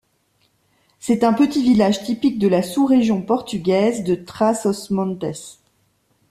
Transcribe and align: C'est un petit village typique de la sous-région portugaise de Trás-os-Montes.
C'est 0.99 1.23
un 1.23 1.31
petit 1.31 1.61
village 1.61 2.01
typique 2.03 2.39
de 2.39 2.47
la 2.47 2.63
sous-région 2.63 3.21
portugaise 3.21 4.03
de 4.03 4.15
Trás-os-Montes. 4.15 5.59